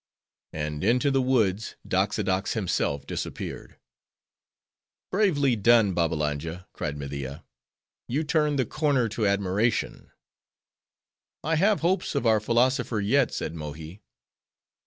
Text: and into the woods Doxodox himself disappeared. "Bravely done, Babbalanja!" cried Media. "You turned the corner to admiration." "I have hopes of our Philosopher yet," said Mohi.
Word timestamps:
and 0.53 0.83
into 0.83 1.11
the 1.11 1.21
woods 1.21 1.75
Doxodox 1.87 2.53
himself 2.53 3.05
disappeared. 3.05 3.77
"Bravely 5.11 5.55
done, 5.55 5.93
Babbalanja!" 5.93 6.65
cried 6.73 6.97
Media. 6.97 7.45
"You 8.07 8.23
turned 8.23 8.57
the 8.57 8.65
corner 8.65 9.07
to 9.09 9.27
admiration." 9.27 10.09
"I 11.43 11.53
have 11.57 11.81
hopes 11.81 12.15
of 12.15 12.25
our 12.25 12.39
Philosopher 12.39 12.99
yet," 12.99 13.31
said 13.31 13.53
Mohi. 13.53 14.01